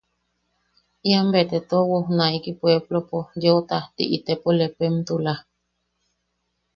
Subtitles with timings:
[1.09, 5.33] Ian bea te tua wojnaiki pueblopo yeu tajti itepo lepemtula.